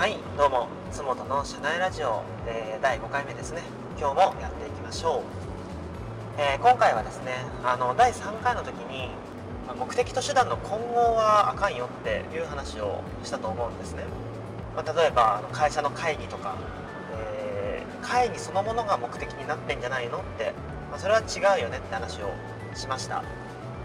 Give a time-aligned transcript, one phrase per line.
[0.00, 3.60] はいどうも津本の社内ラジオ、えー、第5回目ですね。
[3.98, 9.10] 今日もやっていきましょう、えー、今回はですねあの第3回の時に
[9.78, 14.04] 目的と手段の混合はあかんよっていう話をしたと思うんですね、
[14.74, 16.56] まあ、例えば会社の会議とか、
[17.18, 20.54] えー、会議そのものが目的になってんじゃないのって、
[20.90, 22.30] まあ、それは違うよねって話を
[22.74, 23.22] しました。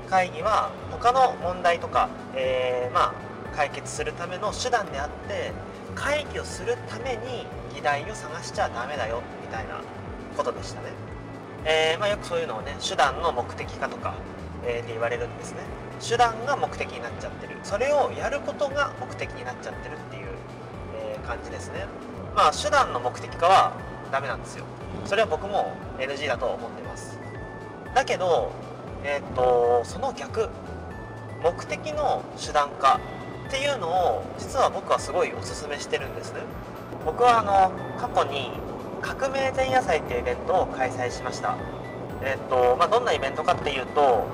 [0.10, 5.52] 会議は他の問題とか、えー、まあ解決するための手段であって
[5.96, 9.82] 会議をするために議題を探しちゃダメだよみたいな
[10.36, 10.88] ことでしたね、
[11.64, 14.16] えー、まあ、よくそういうのをね手段の目的化とか、
[14.66, 15.60] えー、って言われるんですね。
[16.06, 17.58] 手段が目的になっちゃってる。
[17.64, 20.28] それをやることが目的になっちゃってるっていう、
[20.98, 21.86] えー、感じですね。
[22.36, 23.74] まあ手段の目的化は
[24.12, 24.66] ダメなんですよ。
[25.06, 27.18] それは僕も NG だと思ってます。
[27.94, 28.52] だけど
[29.06, 30.50] えっ、とその逆。
[31.42, 33.00] 目的の手段化。
[33.48, 36.42] っていうのを実は僕はすごいおすすめしてるんですね。
[37.06, 38.52] 僕はあの過去に
[39.02, 41.56] 革命前夜祭っていうイベントを開催しました。
[42.24, 44.26] えっとまあ、どんなイベントかっていうと、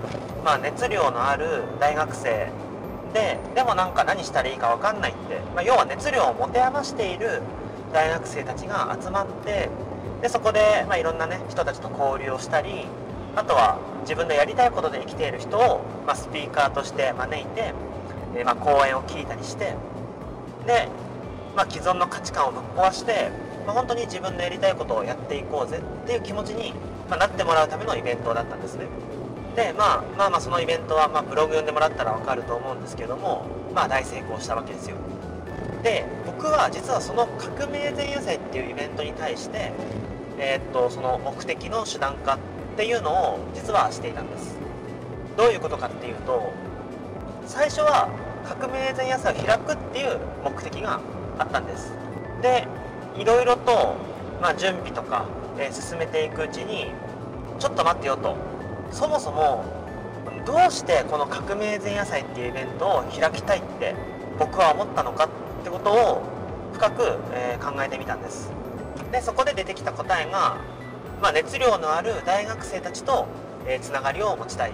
[0.45, 2.49] まあ、熱量のある大学生。
[3.13, 7.41] ででもなんか何したらいいか分かんないって、まあ、要は熱量を持て余している
[7.91, 9.69] 大学生たちが集まって
[10.21, 12.85] でそこで、まあ、いろんなね人たちと交流をしたり
[13.35, 17.73] あとは自分のやりたいことで生きている人を、まあ、スピーカーとして招いて
[18.35, 19.75] えまあ、講演を聞いたりして
[20.65, 20.87] で、
[21.55, 23.29] まあ、既存の価値観をぶっ壊して、
[23.65, 26.73] まあ、本当に自分のやりたいことをやっていこうぜっていう気持ちに、
[27.09, 28.85] まなってもらうためのイベントだったんですね。
[29.55, 34.95] で、まあ、まあまあそのイベントは、ま、ブログ読んでもらったら分かると思うんですけども、まあ、大成功したわけですよ。
[35.83, 39.71] で僕は実はその革命前夜祭っていうイベントに対して、
[40.37, 42.37] えー、っとその目的の手段化っ
[42.77, 44.57] ていうのを実はしていたんです。
[45.37, 46.53] どういうことかっていうと
[47.51, 48.07] 最初は
[48.47, 51.01] 革命前夜祭を開くっていう目的が
[51.37, 51.91] あったんです。
[52.41, 52.65] で
[53.17, 53.97] いろいろと、
[54.41, 55.25] まあ、準備とか、
[55.59, 56.93] えー、進めていくうちに
[57.59, 58.37] ちょっと待ってよと。
[58.89, 59.65] そもそも
[60.45, 63.95] どうしてこの革命前夜祭っていうイベントを開きたいって
[64.39, 65.29] 僕は思ったのかっ
[65.65, 66.21] てことを
[66.71, 68.49] 深く、えー、考えてみたんです。
[69.11, 70.55] でそこで出てきた答えが、
[71.21, 73.27] まあ、熱量のある大学生たちと、
[73.67, 74.71] えー、がりを持ちたい。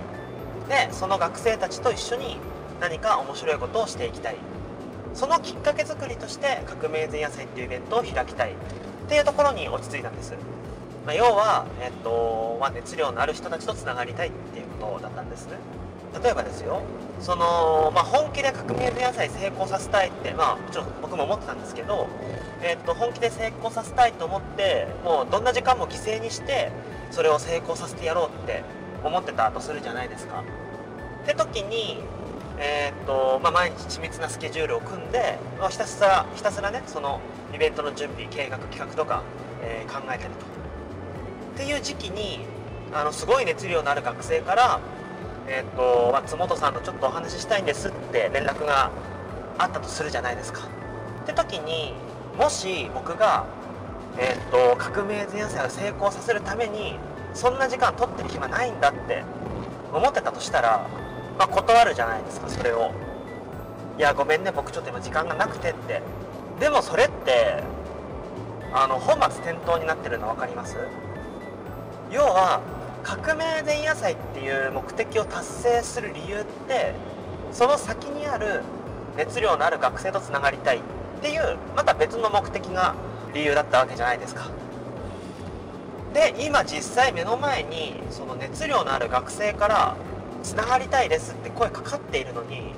[0.70, 2.38] でその学生たちと一緒に
[2.80, 4.38] 何か面白いことをしていきたい。
[5.14, 8.52] そのきっかけ作りとして革命前夜祭っていうイベントを開きたい。
[9.08, 10.34] っていうところに落ち着いたんです、
[11.06, 15.54] まあ、要は、えっとまあ、熱量のある人たちとつながりたいっていうことだったんですね。
[16.22, 16.82] 例えばですよ。
[17.22, 22.08] その、まあ、本気で革命前夜祭成功させたいって、まあ、もちろん僕も思ってたんですけど、
[22.62, 26.72] えっと、本気で成功させたいと思ってもうどんな時間も犠牲にして
[27.12, 28.64] それを成功させてやろうって
[29.04, 30.44] 思ってたとするじゃないですか。
[31.24, 32.02] って時に
[32.60, 37.22] えー、っとまあ、毎日緻密なスケジュールを組んで、まあ、ひたすらひたすらねその
[37.54, 39.24] イベントの準備計画企画とか、
[39.62, 40.46] えー、考えたりと
[41.56, 42.40] っていう時期に
[42.94, 44.80] あのすごい熱量のある学生から
[45.48, 48.90] 「えー、っと松本さんとちょっとお話ししたいんです」って連絡が
[49.60, 50.62] あったとするじゃないですか。
[51.24, 51.94] って時に
[52.38, 53.46] もし僕が、
[54.18, 56.98] えっと革命前夜祭を成功させるために
[57.34, 59.24] そんな時間取ってる暇ないんだって
[59.94, 60.88] 思ってたとしたら
[61.38, 62.92] まあ、断るじゃないですかそれを。
[63.98, 66.02] いやごめんね僕ちょっと今時間がなくてって。
[66.60, 67.62] でもそれって
[68.74, 70.76] あの本末転倒になってるの分かります？
[72.12, 72.62] 要は
[73.04, 76.94] 革命前夜祭っていう目的を達成する理由って
[77.52, 78.64] その先にある
[79.16, 80.82] 熱量のある学生とつながりたいっ
[81.22, 82.96] ていうまた別の目的が
[83.34, 84.50] 理由だったわけじゃないですか。
[86.14, 89.96] で今実際目の前にその熱量のある学生から
[90.44, 92.74] つながりたいですって声かかっているのに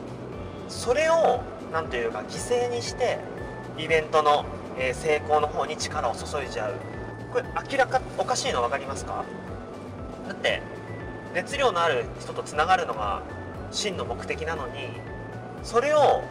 [0.68, 3.20] それを何というか犠牲にして
[3.78, 4.46] イベントの、
[4.78, 6.74] え成功の方に力を注いじゃう。
[7.32, 9.24] これ明らかおかしいの分かりますか？
[10.28, 10.62] だって
[11.34, 13.22] 熱量のある人とつながるのが
[13.72, 14.90] 真の目的なのに
[15.64, 16.24] それを、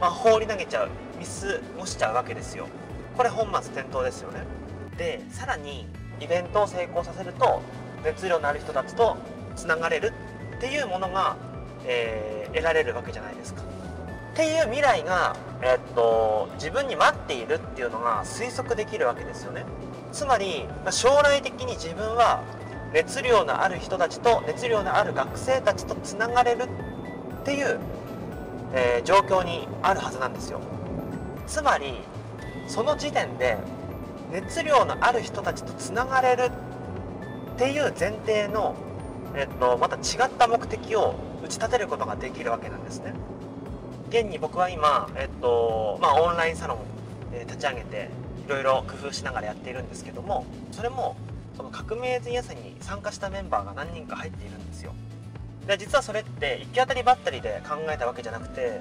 [0.00, 1.30] まあ、放り投げちゃう見過
[1.78, 2.68] ごしちゃうわけですよ。
[3.16, 4.44] これ本末転倒ですよね。
[4.96, 5.86] でさらに
[6.20, 7.62] イベントを成功させると
[8.04, 9.16] 熱量のある人たちと
[9.56, 10.12] つながれる
[10.64, 11.36] っていうものが、
[11.84, 13.60] えー、得られるわけじゃないですか。
[14.32, 19.66] っていう未来が、えー、っと自分に待っているっていうのが推測できるわけですよね。
[20.10, 22.42] つまり、ま、将来的に自分は
[22.94, 27.78] 熱量のある人たちと熱量のある学生たちとつながれるっていう、
[28.72, 30.60] えー、状況にあるはずなんですよ。
[31.46, 32.00] つまり
[32.68, 33.58] その時点で
[34.32, 36.44] 熱量のある人たちとつながれる
[37.54, 38.74] っていう前提の
[39.36, 41.14] えっと、また違った目的を
[41.44, 43.14] 打ち立てることができるわけなんですね。
[44.08, 46.78] 現に僕は今、えっとまあ、オンラインサロン、
[47.32, 48.10] え立ち上げて
[48.46, 51.16] いろいろ工夫しながらやっているんですけどもそれも
[51.56, 54.92] その革命前夜祭に参加したメンバーが何人か入っているんですよ
[55.66, 58.80] で実はそれって行き当たりばったりで考えたわけじゃなくて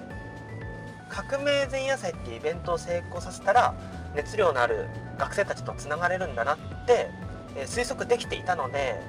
[1.10, 3.74] 革命前夜祭っていうイベントを成功させたら
[4.16, 6.58] 熱量のある学生たちとつながれるんだなっ
[6.88, 7.08] て、
[7.56, 9.00] え推測できていたので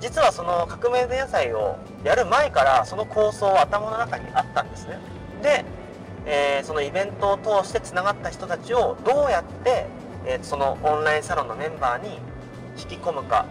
[0.00, 4.98] 実はその革命前夜祭をやる前からその構想は頭の中にあったんですね。
[5.42, 5.64] で、
[6.26, 9.86] えー、そのイベントを通してつながった人たちをどうやって、
[10.26, 12.18] えー、そのオンラインサロンのメンバーに
[12.76, 13.46] 引き込むか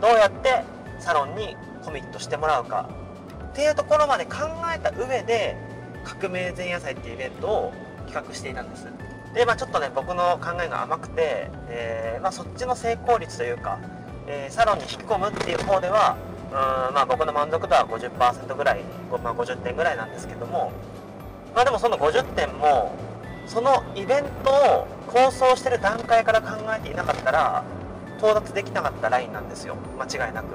[0.00, 0.62] どうやって
[0.98, 2.88] サロンにコミットしてもらうか
[3.50, 4.36] っていうところまで考
[4.74, 5.56] えた上で
[6.04, 7.72] 革命前夜祭っていうイベントを
[8.06, 8.86] 企画していたんです。
[9.34, 13.78] でまあちょっとね僕の考えが甘くて、えー、まあ、そっちの成功率というか、
[14.30, 16.16] えー、サロンに引き込むっていう方では
[16.52, 20.70] うーんまあ僕の満足度は50%ぐらい、まあ、50点ぐらいなんですけども
[21.54, 22.94] まあでもその50点も
[23.46, 27.64] そのイベントを構想してる段階から考えていなかったら
[28.18, 29.76] 到達できなかったラインなんですよ。
[29.98, 30.46] 間違いなく。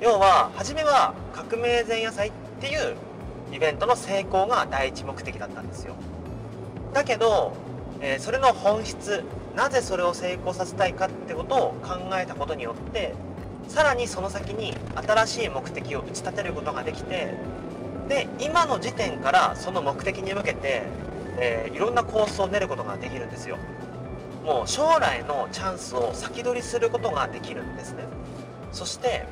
[0.00, 2.96] 要は初めは革命前夜祭っていう
[3.52, 5.94] イベントの成功が第一目的だったんですよ。
[6.92, 7.52] だけど、
[8.00, 9.22] えー、それの本質
[9.58, 13.12] なぜそれを成功させたいかってことを考えたことによって
[13.66, 17.34] さらにその先に新しい目的を打ち立てることができて
[18.08, 20.84] で今の時点からその目的に向けて、
[21.40, 23.58] えー、いろんな構想を練ることができるんですよ。
[24.44, 28.04] もう将来のチャンスを先取りすることができるんですね。
[28.70, 29.26] そして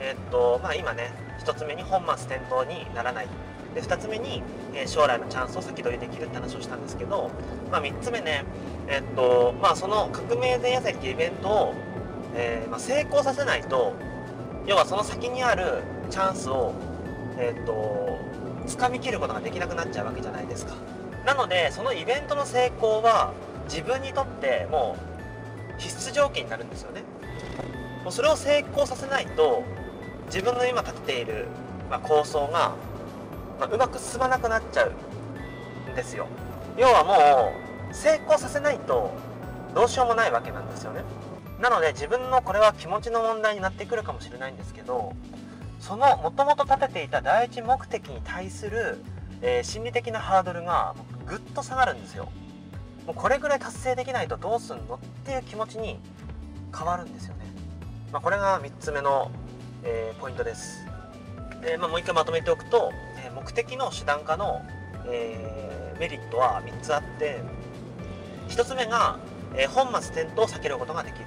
[0.00, 1.12] えー、っとまあ今ね
[1.46, 3.28] 1つ目に本末転倒にならない。
[3.74, 4.42] で2つ目に、
[4.74, 7.30] えー、将来のチャンスを先取りできるって話をしたんですけど、
[7.70, 8.44] まあ、3つ目ね
[8.90, 11.74] え、っとまあその革命前夜祭っていうイベントを、
[12.34, 13.94] えまあ、成功させないと
[14.66, 16.74] 要はその先にあるチャンスを
[17.38, 18.18] えっと
[18.66, 20.74] 掴みきることができなくなっちゃうわけじゃないですか。
[21.24, 23.32] なのでそのイベントの成功は
[23.64, 24.96] 自分にとっても
[25.78, 27.02] う必須条件になるんですよね。
[28.02, 29.62] もうそれを成功させないと
[30.26, 31.46] 自分の今立てている、
[31.90, 32.74] まあ、構想が、
[33.60, 34.92] まあ、うまく進まなくなっちゃう
[35.90, 36.26] んですよ。
[36.76, 39.12] 要はもう成功させないと
[39.74, 41.02] どうしようもないわけなんですよね。
[41.60, 45.12] なので自分のこれは気持ちの問題になってくるかもしれないんですけど
[45.78, 48.98] そのもともと立てていた第一目的に対する、
[49.42, 50.94] えー、心理的なハードルが
[51.26, 52.30] ぐっと下がるんですよ。
[53.06, 55.98] もうこれぐらい達成できないとどうすんのっていう気持ちに
[56.76, 57.44] 変わるんですよね、
[58.12, 59.30] まあ、これが3つ目の、
[59.82, 60.86] えー、ポイントです、
[61.62, 62.92] でまあ、もう一回まとめておくと、
[63.24, 64.62] え、目的の手段化の、
[65.06, 67.42] えメリットは3つあって
[68.50, 69.18] 1つ目が、
[69.56, 71.26] え本末転倒を避けることができる。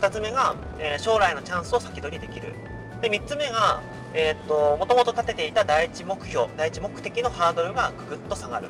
[0.00, 2.54] 2つ目が、え将来のチャンスを先取りできる。
[3.00, 3.82] で3つ目が
[4.14, 8.68] えー、っともともと立てていた第一目標第一目的のハードルがぐぐっと下がる、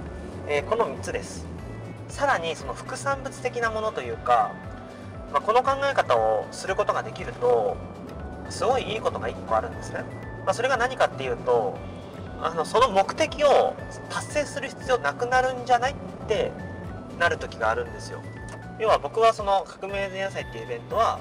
[0.48, 1.46] え、この3つです。
[2.08, 4.52] さらにその副産物的なものというか、
[5.32, 7.76] まあ、この考え方をすることができると
[8.48, 10.04] すごいいいことが1個あるんですね、
[10.44, 11.76] まあ、それが何かっていうと
[12.40, 13.74] あのその目的を
[14.08, 15.94] 達成する必要なくなるんじゃないっ
[16.28, 16.52] て
[17.18, 18.22] なる時があるんですよ。
[18.78, 21.18] 要は僕はその革命前夜祭っていうイベントは、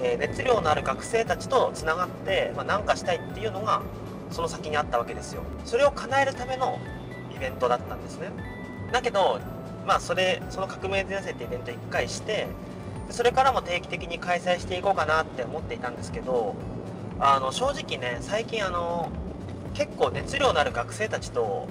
[0.00, 3.82] えー、熱量のある学生たちとつながって、まあ、何かしたいっていうのが
[4.30, 5.42] その先にあったわけですよ。
[5.64, 6.78] それを叶えるための
[7.34, 8.30] イベントだったんですね。
[8.92, 9.40] だけど
[9.86, 12.46] まあそれその革命前夜祭ってイベント1回して
[13.10, 16.54] それからも定期的に開催していこうかなって思っていたんですけど
[17.20, 19.10] あの正直ね最近あの
[19.74, 21.66] 結構熱量のある学生たちと、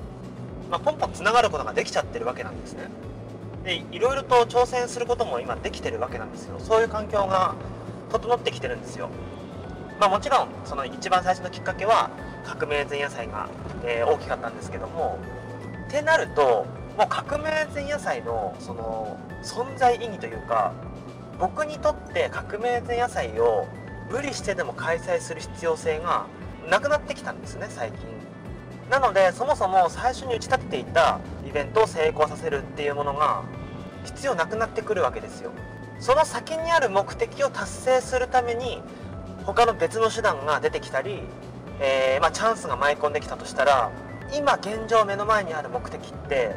[0.71, 2.89] まあ、ポンポンつながることができちゃってるわけなんですね。
[3.67, 6.57] でいろいろと挑戦することも今できてるわけなんですよ。
[6.59, 7.53] そういう環境が
[8.09, 9.09] 整ってきてるんですよ。
[9.99, 12.09] まあもちろんその一番最初のきっかけは
[12.45, 13.49] 革命前夜祭が、
[13.83, 15.19] えー、大きかったんですけども
[15.89, 16.65] ってなると
[16.97, 20.71] もう革命前夜祭のその存在意義というか
[21.37, 23.67] 僕にとって革命前夜祭を
[24.09, 26.27] 無理してでも開催する必要性が
[26.69, 27.99] なくなってきたんですね最近。
[28.89, 33.43] なのでそもそも最初に打ち立てていたイベントを成功させるっていうものが
[34.07, 35.51] 必要なくなってくるわけですよ
[35.99, 38.81] その先にある目的を達成するために
[39.45, 41.21] 他の別の手段が出てきたり、
[41.79, 43.91] えー、まあ、チャンスが舞い込んできたとしたら
[44.35, 46.55] 今現状目の前にある目的って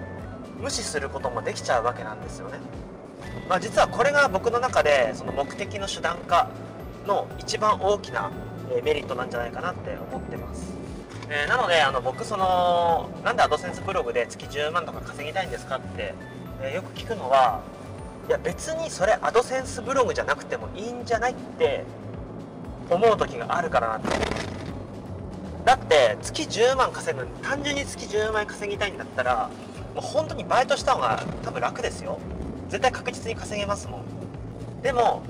[0.58, 2.58] 無視することもできちゃうわけなんですよね。
[3.48, 6.50] まあ、実はこれが僕の中でその目的の手段化
[7.06, 8.30] の一番大きな
[8.84, 10.72] メリットなんじゃないかなって思ってます。
[11.28, 16.14] えー、なのであの僕そのなんでアドセンスブログで月10万とか稼ぎたいんですかって、
[16.62, 17.62] えー、よく聞くのは
[18.28, 21.84] いや別にそれアドセンスブログじゃなくてもいいんじゃないって
[22.88, 24.08] 思う時があるからなって
[25.64, 29.50] だって月10万稼ぐ単純に月10万円稼ぎたいんだったら
[29.94, 32.18] もう本当にバイトした方が多分楽ですよ。
[32.68, 34.82] 絶対確実に稼げますもん。
[34.82, 35.22] でも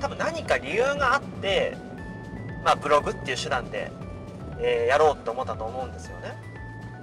[0.00, 1.76] 多分何か理由があって
[2.64, 3.90] まあブログっていう手段で、
[4.60, 6.34] えー、やろうって思ったと思うんですよね。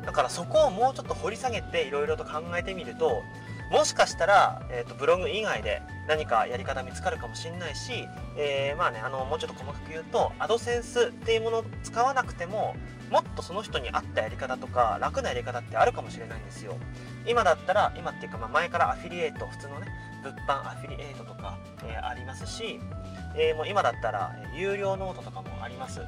[0.06, 3.24] だからそこをもうちょっと掘り下げていろいろと考えてみると
[3.72, 8.08] もしかしたら、えーと、ブログ以外で何かやり方見つかるかもしれないし、
[8.38, 12.76] えー、まあねあのもうちょっと細かく言うとアドセンスっていうものを使わなくても
[13.10, 16.76] もっとその人に合ったやり方とか楽なやり方ってあるかもしれないんですよ。
[17.28, 19.88] 今だったら今っていうかまあ前からアフィリエイト普通のね
[20.24, 22.80] 物販アフィリエイトとか、えー、ありますし、
[23.36, 26.02] えー、もう今だったら有料ノートとかもあります。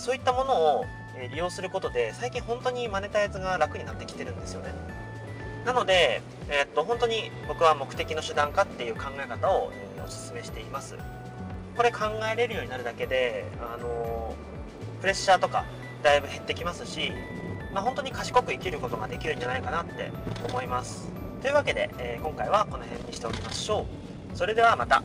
[0.00, 0.84] そういったものを
[1.30, 4.74] 利用することで最近本当にマネタイズが楽になってきてるんですよね。
[5.64, 10.96] なので、えー、っと本当に僕は目的の手段かっていう考え方を、えー、お勧めしています。
[11.76, 14.34] これ考えれるようになるだけで、あの、
[15.00, 15.64] プレッシャーとか
[16.02, 17.12] だいぶ減ってきますし、
[17.72, 20.10] まあ、本当に賢く生きることができるんじゃないかなって
[20.48, 21.08] 思います。
[21.42, 23.86] というわけで、えー、今回はこの辺にしておきましょ
[24.34, 24.36] う。
[24.36, 25.02] それではまた。